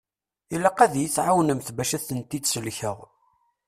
[0.55, 2.97] Ilaq ad yi-tɛawnemt bac ad tent-id-sellkeɣ.